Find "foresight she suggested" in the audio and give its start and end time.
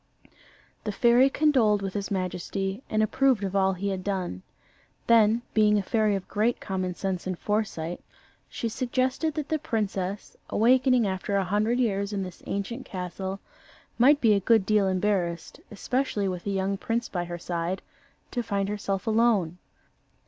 7.37-9.35